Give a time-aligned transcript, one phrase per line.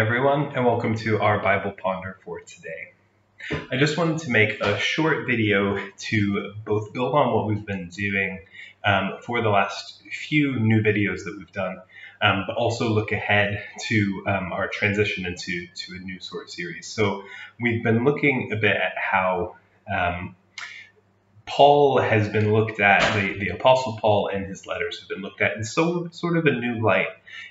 [0.00, 2.94] everyone, and welcome to our Bible Ponder for today.
[3.70, 7.90] I just wanted to make a short video to both build on what we've been
[7.90, 8.40] doing
[8.82, 11.82] um, for the last few new videos that we've done,
[12.22, 16.50] um, but also look ahead to um, our transition into to a new sort of
[16.50, 16.86] series.
[16.86, 17.24] So
[17.60, 19.56] we've been looking a bit at how
[19.94, 20.34] um,
[21.44, 25.42] Paul has been looked at, the, the Apostle Paul and his letters have been looked
[25.42, 27.08] at in so sort of a new light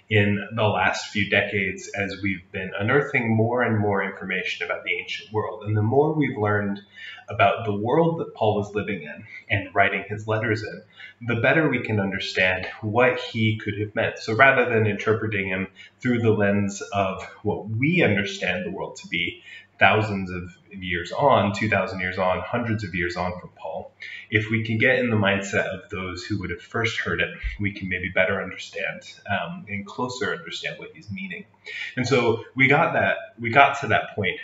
[0.10, 4.92] in the last few decades as we've been unearthing more and more information about the
[5.00, 5.64] ancient world.
[5.64, 6.82] And the more we've learned
[7.30, 10.82] about the world that Paul was living in and writing his letters in,
[11.28, 14.18] the better we can understand what he could have meant.
[14.20, 15.68] So rather than interpreting him
[16.00, 19.44] through the lens of what we understand the world to be,
[19.80, 23.92] thousands of years on, 2,000 years on, hundreds of years on from Paul,
[24.30, 27.30] if we can get in the mindset of those who would have first heard it,
[27.60, 31.46] we can maybe better understand um, and closer understand what he's meaning.
[31.96, 34.40] And so we got that, we got to that point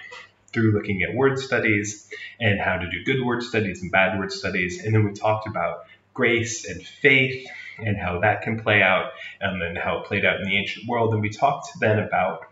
[0.53, 2.09] through looking at word studies
[2.39, 4.83] and how to do good word studies and bad word studies.
[4.83, 9.61] And then we talked about grace and faith and how that can play out um,
[9.61, 11.13] and how it played out in the ancient world.
[11.13, 12.47] And we talked then about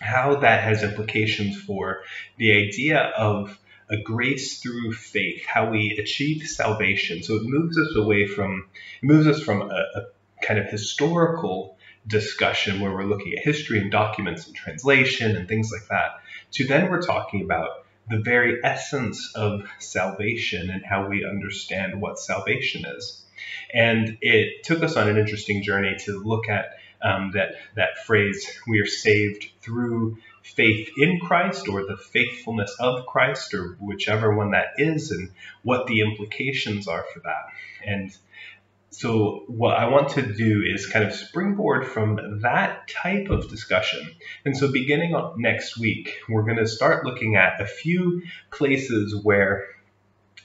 [0.00, 2.02] how that has implications for
[2.38, 7.22] the idea of a grace through faith, how we achieve salvation.
[7.22, 8.66] So it moves us away from,
[9.02, 10.02] it moves us from a, a
[10.42, 11.75] kind of historical
[12.06, 16.20] discussion where we're looking at history and documents and translation and things like that,
[16.52, 22.18] to then we're talking about the very essence of salvation and how we understand what
[22.18, 23.24] salvation is.
[23.74, 28.58] And it took us on an interesting journey to look at um, that that phrase
[28.66, 34.52] we are saved through faith in Christ or the faithfulness of Christ or whichever one
[34.52, 35.30] that is and
[35.62, 37.52] what the implications are for that
[37.84, 38.16] and
[38.96, 44.10] so what I want to do is kind of springboard from that type of discussion.
[44.46, 49.66] And so beginning next week, we're going to start looking at a few places where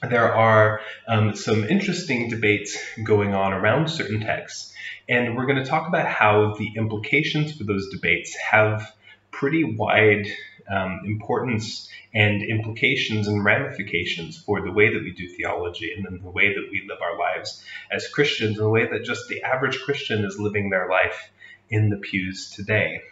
[0.06, 4.74] there are um, some interesting debates going on around certain texts.
[5.08, 8.92] And we're going to talk about how the implications for those debates have
[9.30, 10.26] pretty wide
[10.70, 16.20] um, importance and implications and ramifications for the way that we do theology and then
[16.22, 19.42] the way that we live our lives as Christians and the way that just the
[19.42, 21.30] average Christian is living their life
[21.68, 23.02] in the pews today.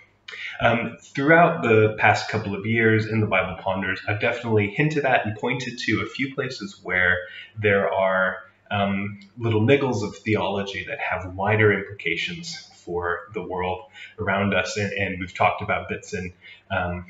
[0.60, 5.26] Um, throughout the past couple of years in the Bible Ponders, I've definitely hinted at
[5.26, 7.18] and pointed to a few places where
[7.58, 8.36] there are
[8.70, 13.86] um, little niggles of theology that have wider implications for the world
[14.18, 14.76] around us.
[14.76, 16.32] And, and we've talked about bits in
[16.70, 17.06] um,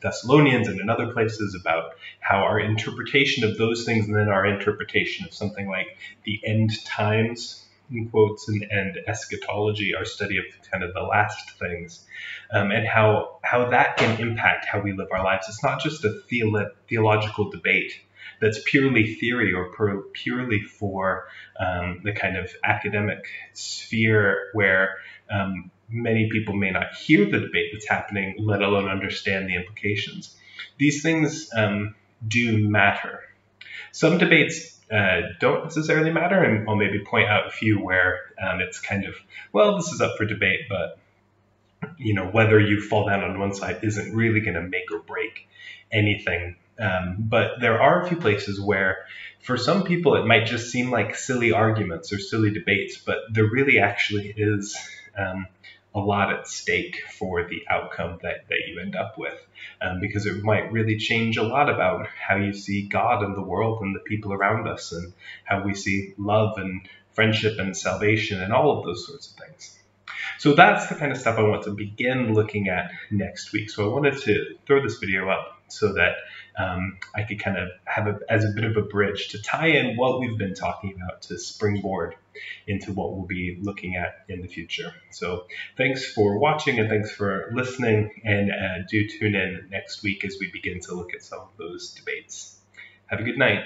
[0.00, 4.46] Thessalonians and in other places about how our interpretation of those things and then our
[4.46, 10.44] interpretation of something like the end times in quotes and, and eschatology, our study of
[10.70, 12.04] kind of the last things,
[12.52, 15.46] um, and how how that can impact how we live our lives.
[15.48, 17.92] It's not just a theolo- theological debate
[18.40, 21.26] that's purely theory or per, purely for
[21.58, 24.96] um, the kind of academic sphere where
[25.30, 30.36] um, many people may not hear the debate that's happening, let alone understand the implications.
[30.78, 31.94] These things um,
[32.26, 33.20] do matter.
[33.92, 38.60] Some debates uh, don't necessarily matter, and I'll maybe point out a few where um,
[38.60, 39.14] it's kind of,
[39.52, 40.98] well, this is up for debate, but
[41.96, 44.98] you know whether you fall down on one side isn't really going to make or
[44.98, 45.48] break
[45.92, 46.56] anything.
[46.78, 48.98] Um, but there are a few places where,
[49.40, 53.46] for some people, it might just seem like silly arguments or silly debates, but there
[53.46, 54.76] really actually is
[55.16, 55.46] um,
[55.94, 59.34] a lot at stake for the outcome that, that you end up with.
[59.80, 63.42] Um, because it might really change a lot about how you see God and the
[63.42, 65.12] world and the people around us and
[65.44, 69.78] how we see love and friendship and salvation and all of those sorts of things.
[70.38, 73.70] So that's the kind of stuff I want to begin looking at next week.
[73.70, 76.14] So I wanted to throw this video up so that
[76.58, 79.68] um, I could kind of have it as a bit of a bridge to tie
[79.68, 82.16] in what we've been talking about to springboard
[82.66, 84.92] into what we'll be looking at in the future.
[85.10, 90.24] So thanks for watching and thanks for listening and uh, do tune in next week
[90.24, 92.58] as we begin to look at some of those debates.
[93.06, 93.64] Have a good night.